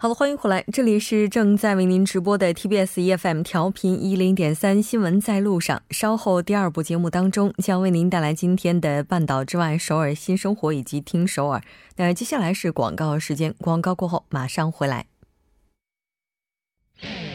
[0.00, 5.82] 好了，欢迎回来，这里是正在为您直播的 TBS EFM 调频一零点三新闻在路上。
[5.90, 11.60] 稍后第二部节目当中将为您带来今天的半岛之外、首尔新生活以及听首尔。
[11.96, 15.06] 那接下来是广告时间，广告过后马上回来。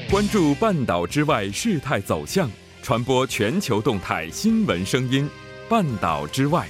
[0.10, 2.50] 关注半岛之外事态走向，
[2.82, 5.30] 传播全球动态新闻声音。
[5.68, 6.66] 半岛之外。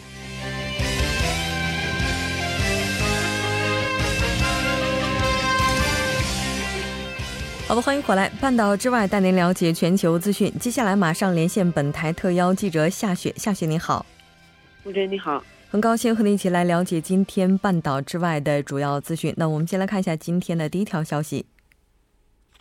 [7.65, 10.53] 好的，欢迎回来，半岛之外带您了解全球资讯。
[10.59, 14.05] 接下来马上连线本台特邀记者夏雪，夏雪你好，
[14.83, 19.33] 吴真你好，很高兴和你一起来了解今天半岛之外的主要资讯。
[19.37, 21.45] 那我们先来看一下今天的第一条消息。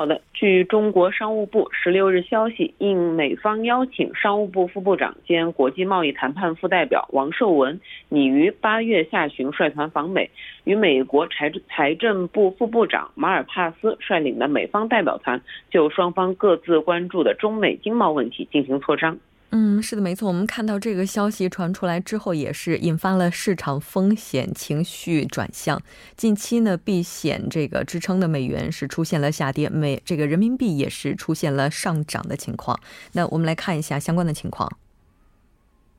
[0.03, 10.29] 好的，据中国商务部十六日消息，应美方邀请，商务部副部长兼国际贸易谈判副代表王受文拟于八月下旬率团访美，
[10.65, 19.17] 与美国财财政部副部长马尔帕斯率领的美方代表团就双方各自关注的中美经贸问题进行磋商。
[19.55, 20.27] 嗯，是的，没错。
[20.27, 25.79] 我们看到这个消息传出来之后，也是引发了市场风险情绪转向。
[26.17, 32.81] 近期呢，避险这个支撑的美元是出现了下跌，美这个人民币也是出现了上涨的情况。
[33.13, 34.71] 那我们来看一下相关的情况。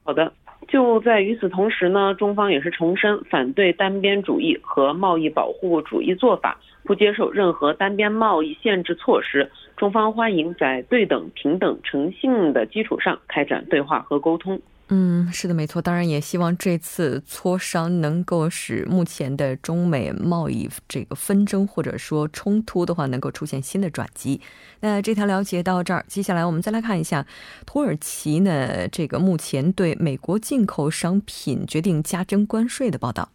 [0.03, 0.33] 好的。
[0.69, 9.51] 就在与此同时呢，中方也是重申反对单边主义和贸易保护主义做法，不接受任何单边贸易限制措施。
[9.83, 14.57] 中方欢迎在对等、平等、诚信的基础上开展对话和沟通。
[14.87, 15.81] 嗯，是的，没错。
[15.81, 24.39] 当然，也希望这次磋商能够使目前的中美贸易这个纷争或者说冲突的话，能够出现新的转机。
[24.79, 27.27] 那这条了解到这儿，接下来我们再来看一下
[27.65, 33.27] 土耳其呢，这个目前对美国进口商品决定加征关税的报道。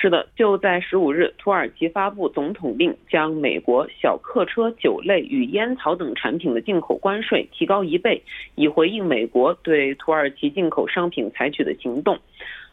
[0.00, 8.22] 是的，就在十五日，土耳其发布总统令，将美国小客车、酒类与烟草等产品的进口关税提高一倍，
[8.54, 12.16] 以回应美国对土耳其进口商品采取的行动。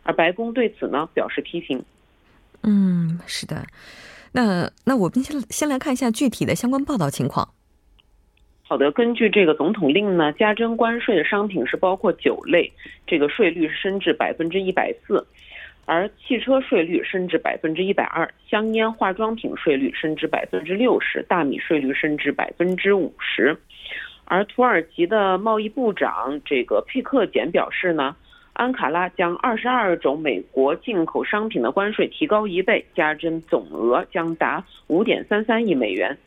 [0.04, 1.84] 而白宫对此呢表示批评。
[2.62, 3.66] 嗯，是的。
[4.32, 7.50] 那那我们先先来看一下具体的相关报道情况。
[8.62, 12.72] 好的，根据这个总统令呢，加征关税的商品是包括酒类，
[13.08, 15.26] 这个税率是升至百分之一百四。
[15.86, 23.56] 而汽车税率升至百分之一百二，香烟、化妆品税率升至百分之六十，大米税率升至百分之五十。
[24.26, 28.16] 而土耳其的贸易部长这个佩克简表示呢，
[28.54, 36.18] 安卡拉将二十二种美国进口商品的关税提高一倍，加征总额将达五点三三亿美元。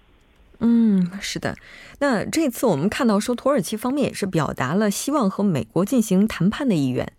[0.61, 1.57] 嗯，是的。
[2.01, 7.13] 那这次我们看到说，土耳其方面也是表达了希望和美国进行谈判的意愿。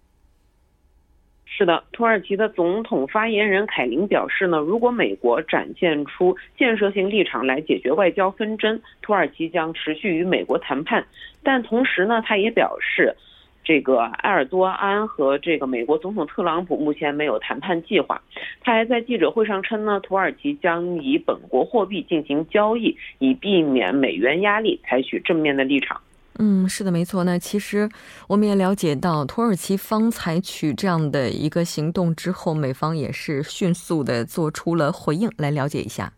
[1.60, 11.06] 是的，土耳其的总统发言人凯林表示呢，如果美国展现出建设性立场来解决外交纷争，土耳其将持续与美国谈判。
[11.44, 13.14] 但同时呢，他也表示，
[13.62, 18.22] 这个埃尔多安和这个美国总统特朗普目前没有谈判计划。
[18.62, 26.00] 他还在记者会上称呢，土耳其将以本国货币进行交易，以避免美元压力，采取正面的立场。
[26.42, 27.26] 嗯，是的，没错。
[27.26, 27.90] 那其实
[28.28, 35.30] 我们也了解到，土耳其方采取这样的一个行动之后，美方也是迅速的做出了回应。
[35.36, 36.14] 来了解一下。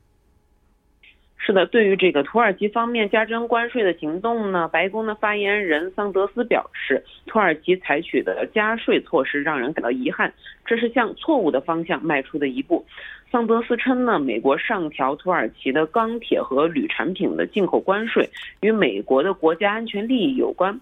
[1.43, 10.31] 是的，对于这个土耳其方面加征关税的行动呢，白宫的发言人桑德斯表示，土耳其采取的加税措施让人感到遗憾，
[10.65, 12.85] 这是向错误的方向迈出的一步。
[13.31, 18.29] 桑德斯称呢，美国上调土耳其的钢铁和铝产品的进口关税
[18.59, 20.79] 与美国的国家安全利益有关，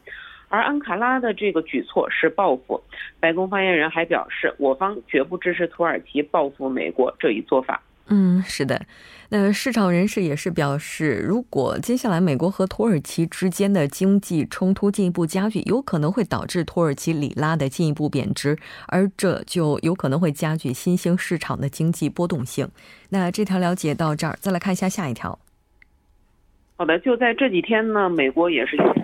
[0.49, 2.83] 而安卡拉的这个举措是报复。
[3.21, 7.81] 白宫发言人还表示，我方绝不支持土耳其报复美国这一做法。
[8.11, 8.81] 嗯，是的。
[9.31, 22.67] 那市场人士也是表示，如果接下来美国和土耳其之间的经济冲突进一步加剧，有可能会导致土耳其里拉的进一步贬值，而这就有可能会加剧新兴市场的经济波动性。
[23.09, 25.37] 那这条了解到这儿，再来看一下下一条。
[26.75, 28.95] 好的，就在这几天呢，美国也是又上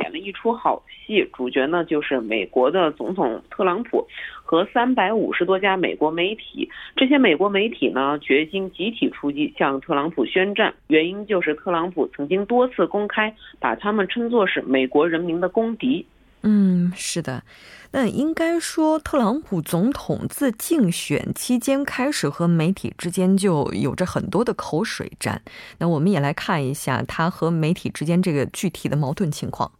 [0.00, 4.06] 演了一出好戏，主角呢就是美国的总统特朗普
[4.52, 6.68] 和三百五十多家美国媒体。
[6.94, 10.74] 这些美国媒体呢决心集体出击，向特朗普宣战。
[10.88, 16.04] 原因就是特朗普曾经多次公开把他们称作是美国人民的公敌。
[16.42, 17.42] 嗯，是的。
[17.92, 25.40] 那应该说，特朗普总统自竞选期间开始和媒体之间就有着很多的口水战。
[25.78, 29.72] 那我们也来看一下他和媒体之间这个具体的矛盾情况。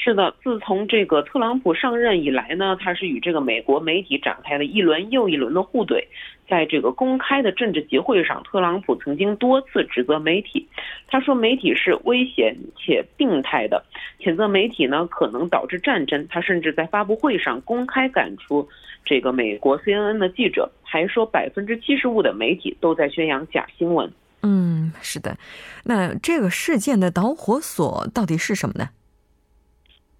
[0.00, 6.04] 是的，自从这个特朗普上任以来呢，他是与这个美国媒体展开了一轮又一轮的互怼。
[6.48, 10.66] 在这个公开的政治集会上，特朗普曾经多次指责媒体，
[11.08, 13.84] 他说媒体是危险且病态的，
[14.20, 16.26] 谴责媒体呢可能导致战争。
[16.30, 18.66] 他甚至在发布会上公开赶出
[19.04, 24.10] 这个美国 CNN 的记者，还说百分之七十五的媒体都在宣扬假新闻。
[24.42, 25.36] 嗯，是的，
[25.84, 28.88] 那这个事件的导火索到底是什么呢？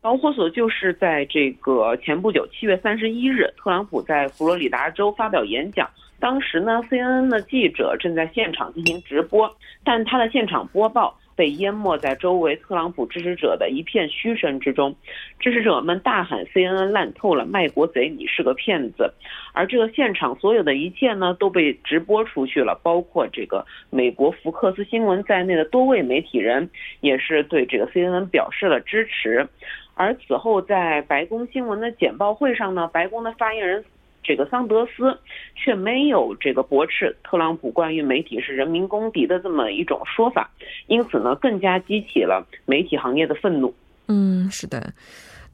[0.00, 5.90] 导火索就是在这个前不久，七月三十一日，特朗普在佛罗里达州发表演讲。
[6.20, 9.52] 当时呢，CNN 的记者正在现场进行直播，
[9.84, 14.93] 但他的现场播报被淹没在周围特朗普支持者的一片嘘声之中。
[15.38, 19.14] 支持者们大喊：“CNN 烂透了，卖国贼，你是个骗子！”
[19.55, 26.69] 而这个现场所有的一切呢，都被直播出去了，包括这个美国福克斯新闻在内的多位媒体人
[27.02, 29.46] 也是对这个 CNN 表示了支持。
[29.94, 33.84] 而此后，在白宫新闻的简报会上呢，白宫的发言人
[34.28, 35.19] 这个桑德斯
[35.54, 40.50] 却没有这个驳斥特朗普关于媒体是人民公敌的这么一种说法，
[40.86, 43.75] 因此呢，更加激起了媒体行业的愤怒。
[44.08, 44.92] 嗯，是的。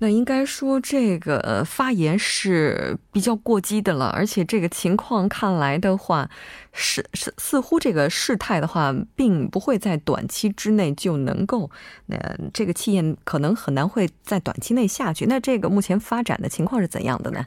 [0.00, 6.28] 那应该说，这个发言是比较过激的了，而且这个情况看来的话，
[6.72, 11.70] 是是似乎这个事态的话，并不会在短期之内就能够，
[12.06, 12.18] 那
[12.52, 15.26] 这个气焰可能很难会在短期内下去。
[15.26, 17.46] 那这个目前发展的情况是怎样的呢？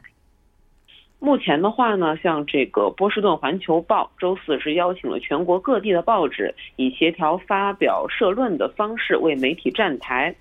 [1.20, 10.34] 目前的话呢，像这个波士顿环球报周四是邀请了全国各地的报纸，以协调发表社论的方式为媒体站台。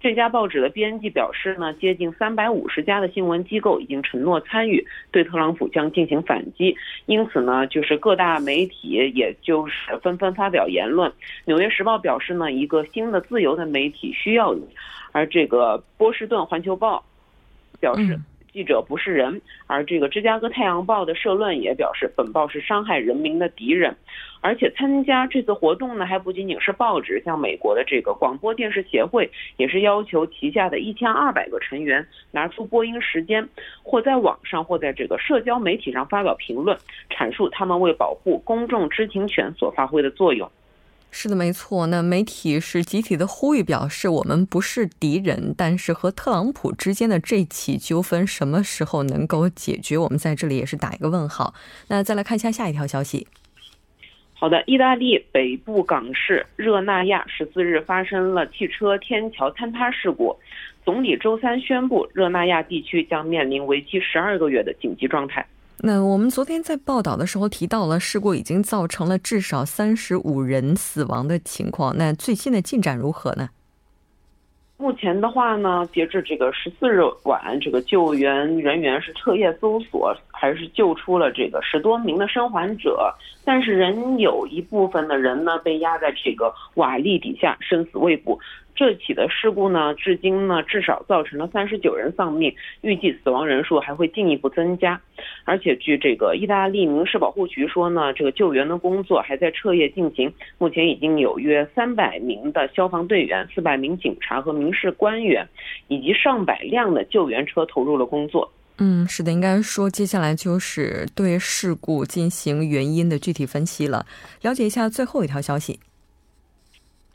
[0.00, 6.76] 这家报纸的编辑表示呢，接近三百五十家的新闻机构已经承诺参与，对特朗普将进行反击。
[7.06, 11.12] 因此呢，就是各大媒体也就是纷纷发表言论。
[11.44, 14.62] 纽约时报表示呢，一个新的自由的媒体需要你，
[15.12, 17.04] 而这个波士顿环球报
[17.78, 18.18] 表示。
[18.58, 23.94] 记者不是人，而这个芝加哥太阳报的社论也表示，本报是伤害人民的敌人。
[24.40, 33.48] 而且参加这次活动呢，还不仅仅是报纸，像美国的这个广播电视协会也是要求旗下的一千二百个成员拿出播音时间，
[33.84, 36.76] 或在网上或在这个社交媒体上发表评论，
[37.08, 40.50] 阐述他们为保护公众知情权所发挥的作用。
[41.10, 41.86] 是的，没错。
[41.86, 49.96] 那媒体是集体的呼吁，表示我们不是敌人，但是和特朗普之间的这起纠纷什么时候能够解决？
[49.98, 51.54] 我们在这里也是打一个问号。
[51.88, 53.26] 那再来看一下下一条消息。
[54.34, 60.36] 好的，意大利北部港市热那亚十四日发生了汽车天桥坍塌事故，
[60.84, 65.44] 总理周三宣布，热那亚地区将面临为期十二个月的紧急状态。
[65.80, 71.96] 那我们昨天在报道的时候提到了事故已经造成了至少三十五人死亡的情况。
[71.96, 73.48] 那最新的进展如何呢？
[74.76, 83.12] 目前的话呢，截至这个十四日晚，这个救援人员是彻夜搜索，还是救出了这个十多名的生还者，
[83.44, 88.38] 但是仍有一部分的人呢被压在这个瓦砾底下，生死未卜。
[88.78, 95.00] 这起的事故呢，至今呢至少造成了三十九人丧命，预计死亡人数还会进一步增加。
[95.42, 100.32] 而且据这个意大利民事保护局说呢，这个救援的工作还在彻夜进行。
[100.58, 105.44] 目前已经有约三百名的消防队员、四百名警察和民事官员，
[105.88, 108.48] 以及上百辆的救援车投入了工作。
[108.78, 114.06] 嗯，是的，应该说接下来就是对事故进行原因的具体分析了。
[114.42, 115.80] 了解一下最后一条消息。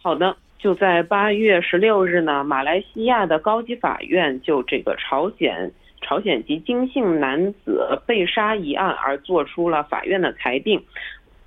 [0.02, 0.36] 好的。
[0.64, 10.82] 就在八月十六日呢，马来西亚的高级法院就这个朝鲜朝鲜籍金姓男子被杀一案而做出了法院的裁定，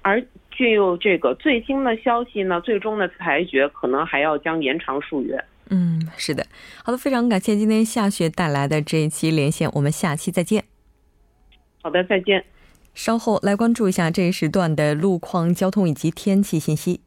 [0.03, 5.43] 而据有这个最新的消息呢，最终的裁决可能还要将延长数月。
[5.71, 6.45] 嗯，是的，
[6.85, 10.65] 好的，非常感谢今天夏雪带来的这一期连线，我们下期再见。
[11.81, 12.45] 好的，再见。
[12.93, 17.01] 稍后来关注一下这一时段的路况、交通以及天气信息。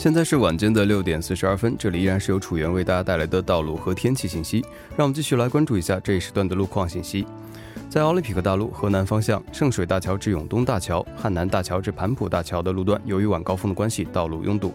[0.00, 4.64] 现在是晚间的六点四十二分，这里依然是由楚源为大家带来的道路和天气信息。
[4.96, 7.26] 让我们继续来关注一下这一时段的路况信息。
[7.90, 14.72] 在奥林匹克大路河南方向圣水大桥至永东大桥、汉南大桥至盘浦大桥的路段，由于晚高峰的关系，道路拥堵。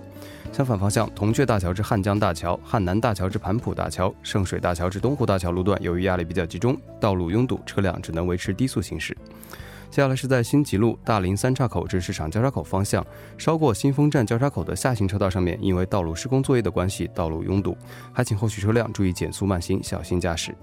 [0.51, 9.17] 相反方向，铜雀大桥至汉江大桥、汉南大桥至盘浦大桥、圣水大桥至东湖大桥路段，由于压力比较集中，道路拥堵，车辆只能维持低速行驶。
[9.89, 13.06] 接下来是在新吉路大林三岔口至市场交叉口方向，
[13.38, 17.77] 稍过新丰站交叉口的下行车道上面，因为道路施工作业的关系，道路拥堵，
[18.12, 20.54] 还请后续车辆注意减速慢行，小心驾驶。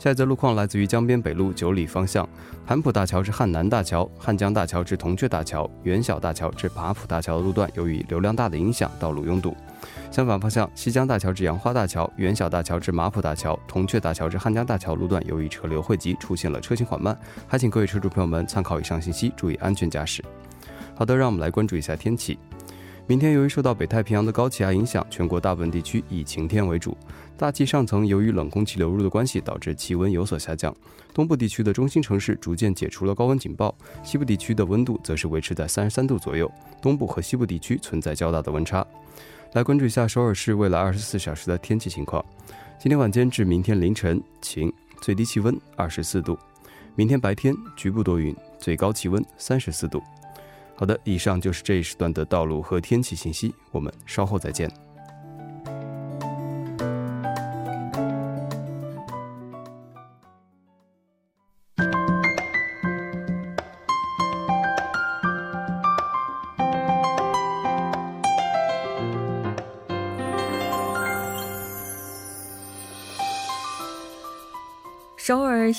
[0.00, 2.26] 下一则路况来自于江边北路九里方向，
[2.66, 9.54] 盘浦大桥至汉南大桥、汉江大桥至铜雀大桥、元小大桥至爬浦大桥的路段，由于流量大的影响，道路拥堵。
[10.10, 17.14] 相反方向，西江大桥至杨花大桥、元小大桥至马浦大桥、铜雀大桥至汉江大桥路段，由于车流汇集，出现了车行缓慢，
[17.46, 20.24] 还请各位车主朋友们参考以上信息，注意安全驾驶。
[20.94, 22.38] 好的，让我们来关注一下天气。
[23.06, 26.96] 明天由于受到北太平洋的高气压影响，全国大部分地区以晴天为主。
[27.36, 30.74] 大气上层由于冷空气流入的关系，导致气温有所下降。
[31.12, 36.50] 东部地区的中心城市逐渐解除了高温警报，西部地区的温度则是维持在三十三度左右。
[36.80, 38.86] 东部和西部地区存在较大的温差。
[39.54, 42.24] 来关注一下首尔市未来二十四小时的天气情况。
[42.78, 46.34] 今天晚间至明天凌晨晴，最低气温二十四度；
[46.94, 50.00] 明天白天局部多云，最高气温三十四度。
[50.80, 54.66] 好的，以上就是这一时段的道路和天气信息，我们稍后再见。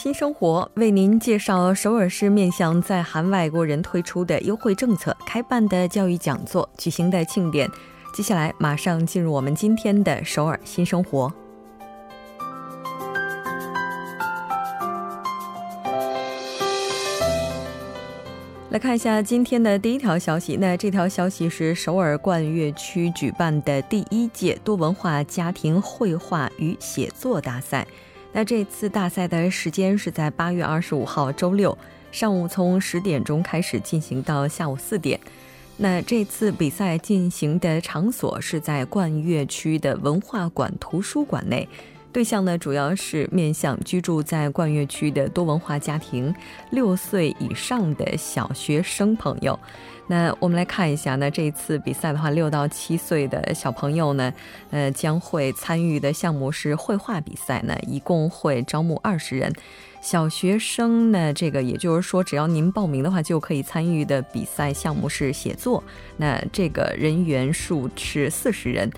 [0.01, 7.69] 新生活为您介绍首尔市面向在韩外国人推出的优惠政策、开办的教育讲座、举行的庆典。
[8.11, 11.31] 接下来马上进入我们今天的首尔新生活。
[18.71, 20.57] 来看一下今天的第一条消息。
[20.59, 27.85] 那这条消息是首尔冠岳区举办的第一届多文化家庭绘画与写作大赛。
[28.33, 31.77] 那这次大赛的时间是在八月二十五号周六
[32.11, 35.19] 上午，从十点钟开始进行到下午四点。
[35.77, 41.67] 那这次比赛进行的场所是在冠岳区的文化馆图书馆内，
[42.13, 46.33] 对象呢主要是面向居住在冠岳区的多文化家庭、
[46.69, 49.59] 六岁以上的小学生朋友。
[50.11, 54.33] 那我们来看一下，那这一次比赛的话，六到七岁的小朋友呢，
[54.69, 59.49] 呃，将会参与的项目是绘画比赛呢，一共会招募二十人。
[60.01, 65.81] 小学生呢，这个也就是说，只要您报名的话，就可以参与的比赛项目是写作，
[66.17, 68.91] 那这个人员数是四十人。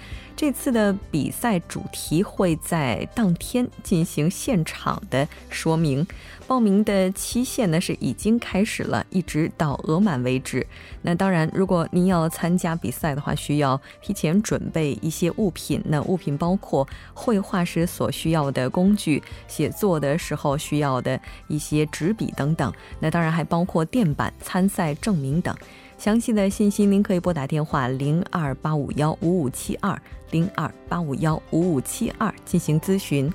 [0.43, 6.05] 这次的比赛主题会在当天进行现场的说明，
[6.45, 10.67] 报名的期限呢是已经开始了，一直到额满为止。
[11.01, 15.81] 那当然，如果您要参加比赛的话，需要提前准备一些物品。
[15.85, 22.69] 那物品包括绘画时所需要的工具、写作的时候需要的一些纸笔等等。
[22.99, 25.55] 那当然还包括垫板、参赛证明等。
[26.03, 29.97] 详细的信息您可以拨打电话零二八五幺五五七二
[30.31, 33.31] 零二八五幺五五七二进行咨询。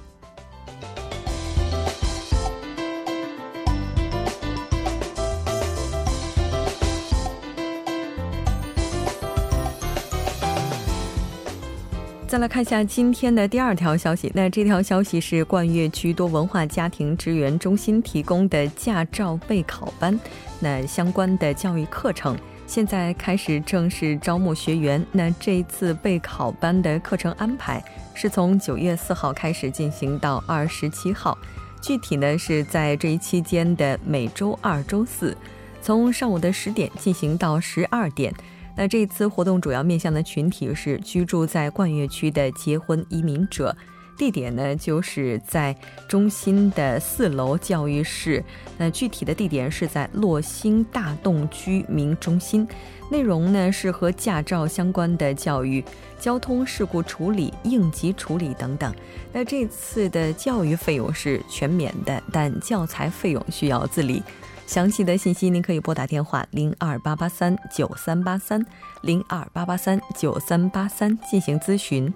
[12.27, 20.21] 再来看一下今天的第二条消息，那这条消息是冠岳区多文化家庭支援中心提供的驾照备考班，
[20.61, 22.37] 那相关的教育课程。
[22.69, 25.05] 现在开始正式招募学员。
[25.11, 27.83] 那这一次备考班的课程安排
[28.15, 31.37] 是从九月四号开始进行到二十七号，
[31.81, 35.35] 具体呢是在这一期间的每周二、周四，
[35.81, 38.33] 从上午的十点进行到十二点。
[38.77, 43.75] 那这次活动主要面向的群体是居住在冠岳区的结婚移民者。
[44.19, 45.75] 地点呢，就是在
[46.09, 48.45] 中心的四楼教育室。
[48.77, 52.67] 那具体的地点是在洛星大洞居民中心。
[53.11, 55.83] 内容呢是和驾照相关的教育、
[56.19, 58.95] 交通事故处理、应急处理等等。
[59.33, 64.23] 那这次的教育费用是全免的，但教材费用需要自理。
[64.67, 68.63] 详细的信息您可以拨打电话零二八八三九三八三
[69.01, 72.13] 零二八八三九三八三进行咨询。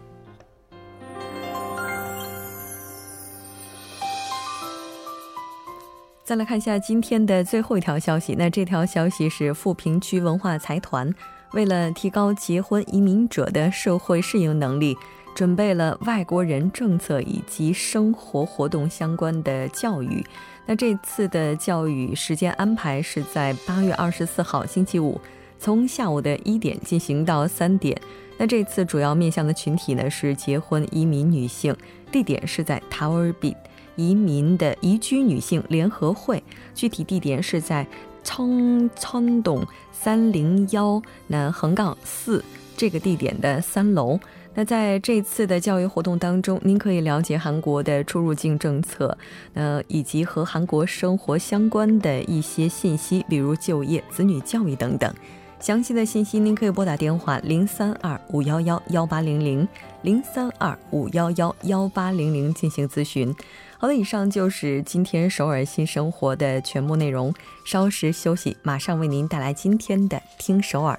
[6.25, 8.35] 再来看一下今天的最后一条消息。
[8.39, 11.13] 那这条消息是富平区文化财团
[11.53, 14.97] 为了提高结婚移民者的社会适应能力，
[15.35, 20.25] 准备了外国人政策以及生活活动相关的教育。
[20.65, 25.21] 那这次的教育时间安排是在八月二十四号星期五，
[25.59, 28.01] 从下午的一点进行到三点。
[28.39, 31.77] 那这次主要面向的群体呢是结婚移民女性，
[32.13, 33.57] 地点是在塔尔比
[33.97, 36.43] 移民的移居女性联合会，
[36.75, 37.87] 具体地点是在
[38.25, 42.45] 昌昌洞三零幺那横杠四
[42.77, 44.19] 这个地点的三楼。
[44.55, 49.17] 那在这次的教育活动当中，您可以了解韩国的出入境政策，
[49.55, 55.11] 呃，以及和韩国生活相关的一些信息，比如就业、子女教育等等。
[55.59, 59.67] 详细的信息您可以拨打电话零三二五幺幺幺八零零
[60.03, 63.35] 零三二五幺幺幺八零零进行咨询。
[63.83, 67.35] 好的，以上就是今天首尔新生活的全部内容。
[67.65, 70.97] 稍事休息，马上为您带来今天的听首尔。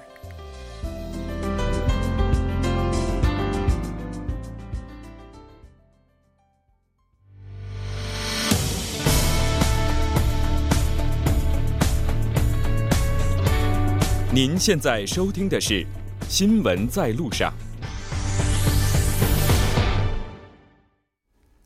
[14.30, 15.80] 您现在收听的是
[16.28, 17.50] 《新闻在路上》。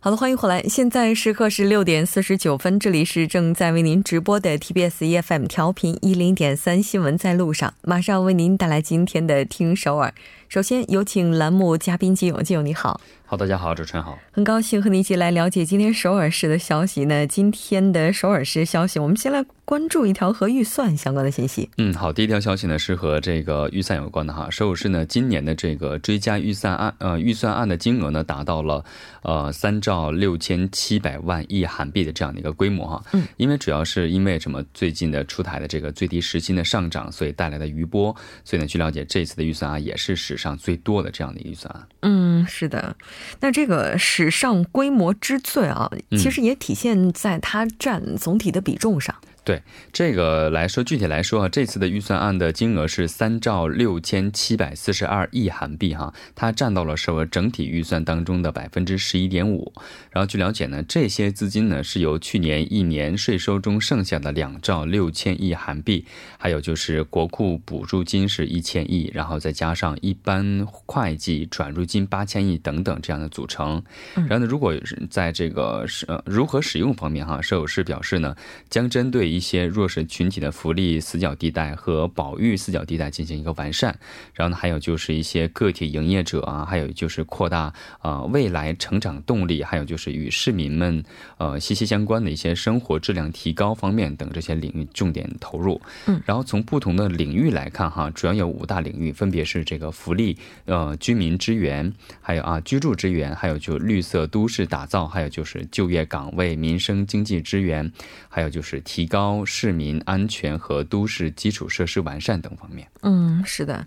[0.08, 0.62] 好的，欢迎回来。
[0.62, 10.14] 现在时刻是六点四十九分，这里是正在为您直播的 TBS EFM 调频一零点三《新闻在路上》，马上为您带来今天的听首尔。
[10.48, 12.98] 首先有请栏目嘉宾金友，金友你好。
[13.26, 17.04] 好，大家好，主持人好，很高兴和你一起来了解今天首尔市的消息。
[17.04, 21.68] 那今天的首尔市消息，我们先来关注一条和预算相关的信息。
[21.76, 24.48] 嗯，好，第一条消息呢是和这个预算有关的哈。
[24.48, 28.82] 首尔市呢今年的这个追加预算案，呃，预算案的金额呢达到了
[29.20, 33.04] 呃三兆六千七百万亿韩币的这样的一个规模哈。
[33.12, 34.64] 嗯，因为主要是因为什么？
[34.72, 38.16] 最近的出台的这个最低时薪的上涨，所以带来的余波。
[38.42, 41.88] 所以呢，据了解，这次的预算啊也是史上最多的这样的一个预算案。
[42.02, 42.96] 嗯，是的。
[43.40, 49.14] 那这个史上规模之最啊，其实也体现在它占总体的比重上。
[49.48, 49.62] 对
[49.94, 59.72] 这个来说，具体来说啊，这次的预算案的金额是三兆六千七百四十二亿韩币哈，它占到了首尔整体预算当中的百分之十一点五。
[60.10, 66.04] 然后据了解呢，这些资金呢是由去年一年税收中剩下的两兆六千亿韩币，
[66.36, 73.82] 还有就是国库补助金是一千亿，然后再加上一般会计转入金八千亿等等这样的组成。
[74.14, 78.36] 然后呢，如果是在这个是呃如何使用方面哈，首尔市表示呢，
[78.68, 83.98] 将针对一些弱势群体的福利死角地带和保育死角地带进行一个完善，
[84.34, 87.72] 然后呢，还有就是一些个体营业者啊，还有就是扩大
[88.02, 91.04] 呃未来成长动力，还有就是与市民们
[91.36, 95.80] 呃息息相关的一些生活质量提高方面等这些领域重点投入。
[96.06, 107.92] 嗯，然后从不同的领域来看哈，主要有五大领域，分别是这个福利、呃居民支援，还有啊居住支援，还有就绿色都市打造，还有就是就业岗位、民生经济支援，
[108.28, 109.17] 还有就是提高。
[109.44, 112.88] 市民安全和都市基础设施完善等方面。
[113.02, 113.86] 嗯，是的。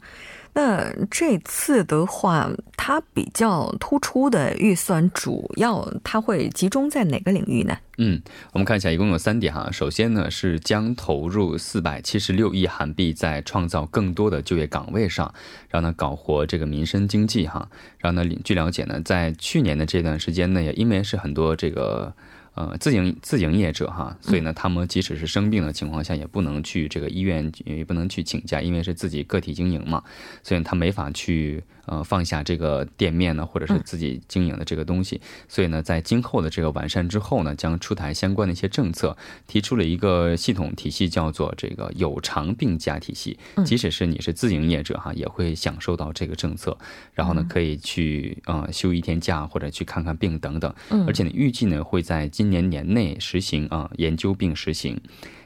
[0.54, 7.78] 那这次的话，它比较突出的预算，主要它会集中在哪个领域呢？
[7.98, 9.70] 嗯，我们看一下，一共有三点哈。
[9.72, 15.34] 首先呢，是将投入四百七十六亿韩币在创造更多的就业岗位上，
[15.70, 17.70] 然后呢，搞活这个民生经济哈。
[18.00, 22.14] 然后呢，据了解呢，在去年的这段时间呢，也因为是很多这个。
[22.54, 30.04] 呃，自营自营业者哈，所以呢，他们即使是生病的情况下，也不能去这个医院，也不能去请假，因为是自己个体经营嘛，
[30.44, 31.64] 所以他没法去。
[31.86, 39.18] 呃，放下这个店面呢，或者是自己经营的这个东西，所以呢，在今后的这个完善之后呢，将出台相关的一些政策，
[39.48, 43.38] 提出了一个系统体系，叫做这个有偿病假体系。
[43.66, 46.78] 即使是你是自营业者哈，也会享受到这个政策，
[47.14, 50.74] 然后呢，可以去呃休一天假或者去看看病等等。
[51.08, 55.00] 而且呢，预计呢会在今年年内实行啊，研究并实行。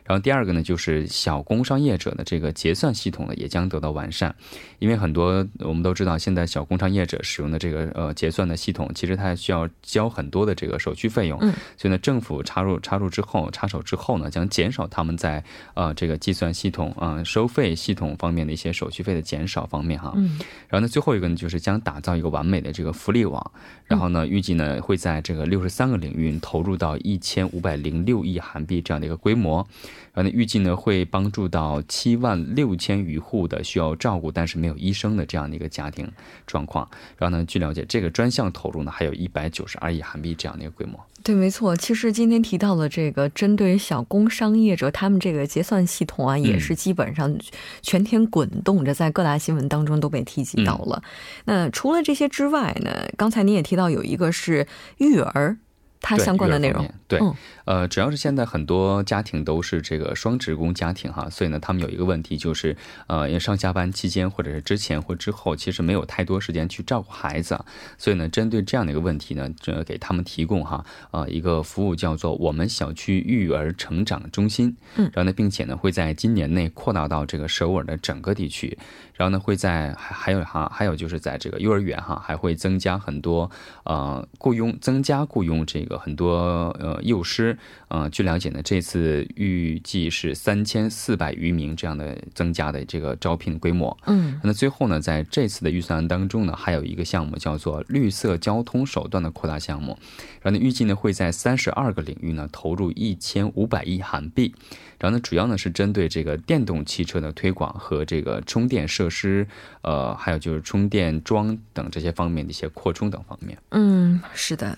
[0.06, 4.34] 然后第二个呢，就是小工商业者的这个结算系统呢，也将得到完善。
[4.78, 11.40] 因为很多我们都知道，现在小工商业者使用的这个呃结算的系统，其实它需要交很多的这个手续费用。
[11.42, 11.52] 嗯。
[11.76, 20.14] 所以呢，政府插入插入之后，插手之后呢，将减少他们在呃这个计算系统啊收费系统方面的一些手续费的减少方面哈。
[20.16, 20.40] 嗯。
[20.70, 23.52] 然后呢，最后一个呢，就是将打造一个完美的这个福利网。
[23.88, 29.68] 然后呢，预计呢会在这个六十三个领域投入到一千五百零六亿韩币这样的一个规模。
[30.16, 36.10] 然后呢，预计呢会帮助到七万六千余户的需要照顾但是没有医生的这样的一个家庭
[36.48, 36.90] 状况。
[37.18, 41.00] 然后呢，据了解，这个专项投入呢还有一百九十二亿韩币这样的一个规模。
[41.22, 41.76] 对，没错。
[41.76, 47.36] 其实今天提到了这个针对小工商业者，他们这个结算系统啊，也是基本上
[47.82, 51.04] 全天滚动着，在各大新闻当中都被提及到了。
[51.46, 54.68] 那除了这些之外呢，刚才您也提到有一个是
[55.00, 55.58] 育儿。
[56.06, 57.20] 它相关的内容，对，
[57.66, 67.60] 呃，主要是现在很多家庭都是这个双职工家庭哈，所以呢，他们有一个问题就是，呃，因为上下班期间或者是之前或之后，其实没有太多时间去照顾孩子，
[67.98, 78.78] 所以呢，针对这样的一个问题呢，这给他们提供哈，呃，一个服务叫做我们小区育儿成长中心，嗯，然后呢，并且呢，会在今年内扩大到这个首尔的整个地区。
[79.18, 83.50] 然后呢，会在还还有哈，还有就是在这个幼儿园哈，还会增加很多
[83.86, 87.58] 呃雇佣，增加雇佣这个很多呃幼师。
[87.88, 93.96] 呃，据了解呢，这次预计是三千四百余名这样的增加的这个招聘规模。
[94.08, 99.98] 嗯，那最后呢，在这次的预算案当中呢，还有一个项目叫做绿色交通手段的扩大项目。
[100.42, 104.54] 然后呢，预计呢会在三十二个领域呢投入一千五百亿韩币。
[105.00, 109.48] 然后呢，主要呢是针对这个电动汽车的推广和这个充电设施，
[109.82, 113.58] 呃，还有就是充电桩等这些方面的一些扩充等方面。
[113.70, 114.78] 嗯，是的。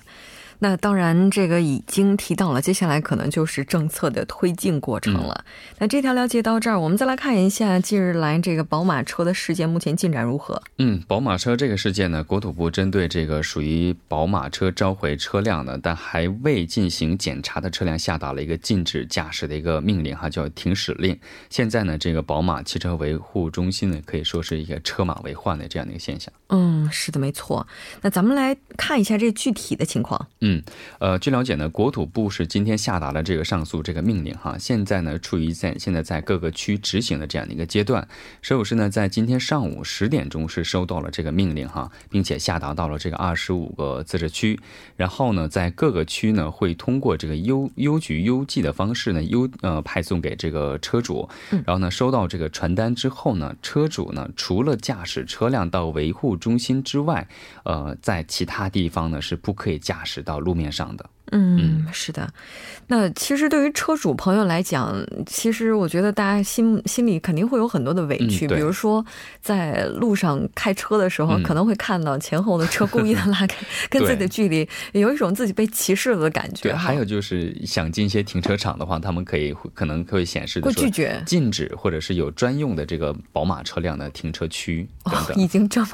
[0.60, 5.46] 那当然，这个已经提到了，接下来可能就是政策的推进过程了。
[5.78, 10.62] 那这条了解到这儿，我们再来看一下近日来这个宝马车的事件，目前进展如何？
[10.80, 21.18] 嗯，宝马车这个事件呢，国土部针对这个属于宝马车召回车辆的，但还未进行检查的车辆，下达了一个禁止驾驶的一个命令，哈，叫停驶令。
[21.50, 26.34] 现在呢，这个宝马汽车维护中心呢，可以说是一个车马为患的这样的一个现象。
[26.50, 27.68] 嗯，是的，没错。
[28.02, 30.28] 那咱们来看一下这具体的情况。
[30.40, 30.47] 嗯，
[31.00, 38.08] 呃，据了解呢，国土部是今天下达了这个上诉这个命令哈，现在呢处于在现在在各个区执行的这样的一个阶段。
[38.42, 44.60] 首有是呢在今天上午十点钟是收到了这个命令哈，并且下达到了这个二十五个自治区，
[44.96, 51.28] 然后呢在各个区呢会通过这个邮邮局邮寄的方式呢邮呃派送给这个车主，
[51.66, 57.28] 然后呢收到这个传单之后呢，车主呢除了驾驶车辆到维护中心之外，
[57.64, 60.37] 呃在其他地方呢是不可以驾驶到。
[60.40, 61.10] 路面上的。
[61.32, 62.28] 嗯，是的。
[62.88, 68.48] 那其实对于车主朋友来讲，其实我觉得大家心心里肯定会有很多的委屈。
[68.48, 69.06] 比如说，
[69.42, 73.58] 在路上开车的时候，可能会看到前后的车故意的拉开
[73.90, 76.70] 跟自己的距离，有一种自己被歧视了的感觉。
[76.70, 85.36] 对，还有就是想进一些停车场的话，他们可以可能会显示会拒绝、禁止，或者是有专用的这个宝马车辆的停车区等等。
[85.36, 85.90] 已经这么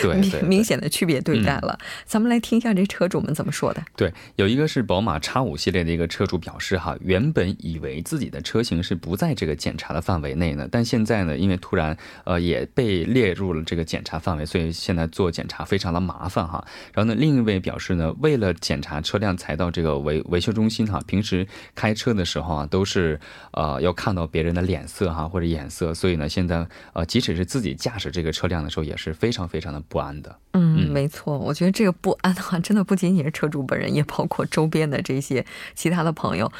[0.00, 1.78] 对明显的区别对待了。
[2.06, 3.82] 咱们来听一下这车主们怎么说的。
[3.94, 4.69] 对，有一个。
[4.70, 16.64] 是宝马 X 五系列的一个车主表示，哈，原本以为自己的车型是不在这个检查的范围内呢，但现在呢，因为突然呃也被列入了这个检查范围，所以现在做检查非常的麻烦哈。
[16.94, 23.18] 然后呢，另一位表示呢，为了检查车辆才到这个维维修中心哈，平时开车的时候啊，都是
[23.50, 30.38] 呃要看到别人的脸色哈或者眼色，所以呢，现在呃即使是自己驾驶这个车辆的时候，也是非常非常的不安的。
[30.52, 35.44] 嗯，没错，我觉得这个不安的话，真的不仅仅是车主本人，也包括周边的这些
[35.74, 36.50] 其他的朋友。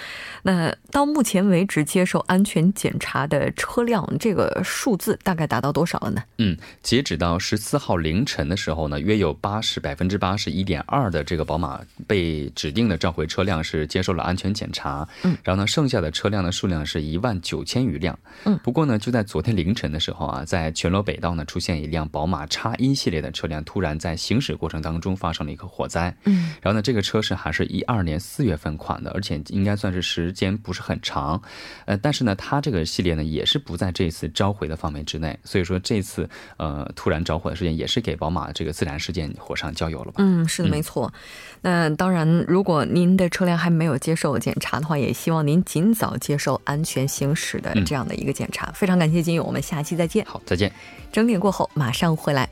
[0.42, 6.22] 那到目前为止，接受安全检查的车辆这个数字大概达到多少了呢？
[6.38, 15.06] 嗯，截止到十四号凌晨的时候呢，约有八十百分之八十一点二的这个宝马被指定的召回车辆是接受了安全检查。
[15.22, 18.18] 嗯，然后呢，剩下的车辆的数量是一万九千余辆。
[18.44, 23.62] 嗯，不过呢，就在昨天凌晨的时候啊，在全罗北道呢，出现一辆宝马叉一系列的车辆。
[23.64, 31.40] 突然在行驶过程当中发生了一个火灾，嗯，然后呢，这个车是还是一二年四月份款的，而且应该算是时间不是很长，
[31.86, 40.16] 呃，但是呢，它这个系列呢也是不在这次召回的范围之内，所以说这次呃突然着火的事件也是给宝马这个自燃事件火上浇油了吧？
[40.18, 41.12] 嗯，是的，没错。
[41.60, 48.70] 那当然，如果您的车辆还没有接受检查的话，也希望您尽早接受安全行驶的这样的一个检查。
[48.72, 50.24] 非常感谢金勇，我们下期再见。
[50.24, 50.72] 好，再见。
[51.12, 52.48] 整点过后马上回来。